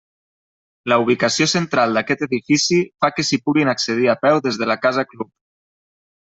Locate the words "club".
5.15-5.35